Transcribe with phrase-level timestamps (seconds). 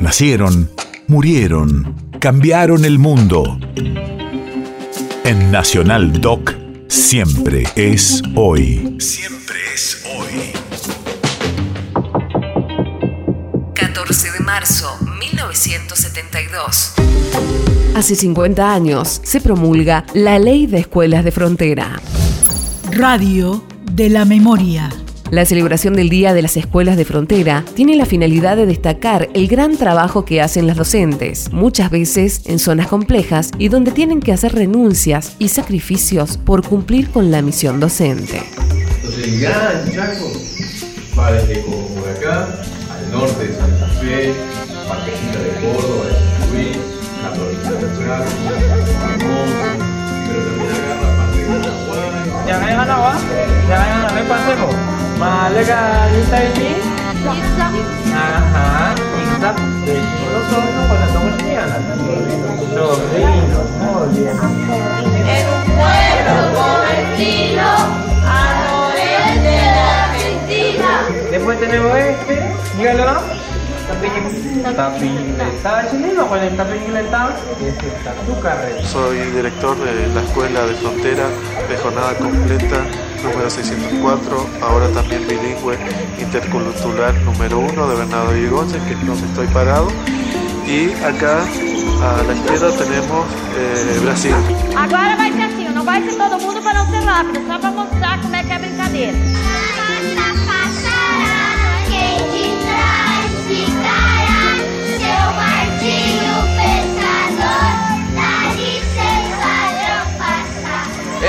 [0.00, 0.70] Nacieron,
[1.08, 3.58] murieron, cambiaron el mundo.
[5.24, 6.54] En Nacional Doc,
[6.88, 8.96] siempre es hoy.
[8.98, 10.52] Siempre es hoy.
[13.74, 16.94] 14 de marzo, 1972.
[17.94, 22.00] Hace 50 años se promulga la Ley de Escuelas de Frontera.
[22.90, 23.62] Radio
[23.92, 24.88] de la Memoria.
[25.30, 29.46] La celebración del Día de las Escuelas de Frontera tiene la finalidad de destacar el
[29.46, 34.32] gran trabajo que hacen las docentes, muchas veces en zonas complejas y donde tienen que
[34.32, 38.42] hacer renuncias y sacrificios por cumplir con la misión docente.
[38.96, 40.32] Entonces el gran Chaco
[41.16, 42.48] va desde acá
[42.92, 44.34] al norte de Santa Fe,
[44.88, 46.76] partecita de Córdoba, de San Luis,
[47.22, 48.26] la provincia de Chaco,
[50.26, 52.48] pero también agarra parte de Paraguay.
[52.48, 53.14] Jangan yang mana wa?
[53.68, 55.28] Jangan yang mana lepas sebo.
[55.28, 56.72] Malaga kita ini.
[58.10, 58.94] Ajá,
[61.36, 61.80] estudiando.
[62.74, 64.36] Sobrinos, muy bien.
[65.28, 67.70] En un pueblo con estilo
[68.24, 70.90] al oeste de Argentina.
[71.30, 72.34] Después tenemos este,
[72.78, 73.40] dígalo.
[75.56, 76.40] ¿Estaba chileno con.
[78.84, 81.26] Soy director de la Escuela de Frontera
[81.68, 82.84] de Jornada Completa
[83.22, 85.78] número 604, ahora también bilingüe
[86.18, 89.88] intercultural número 1 de Bernardo Irigoyen, que no estoy parado.
[90.66, 91.42] Y acá
[92.02, 94.34] a la izquierda tenemos eh, Brasil.
[94.76, 97.70] Agora vai ser assim, não vai ser todo mundo para não ser rápido, só para
[97.70, 99.29] mostrar como é que é a brincadeira.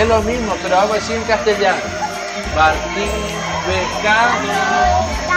[0.01, 1.79] Es lo mismo, pero hago así en castellano.
[2.55, 3.07] Martín
[3.67, 4.33] Becado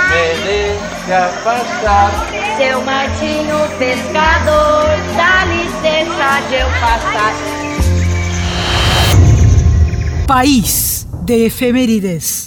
[0.08, 2.10] me deja pasar.
[2.56, 4.86] Seu Martinho pescador,
[5.18, 7.34] dá licença de eu passar.
[10.26, 12.43] País de efemérides.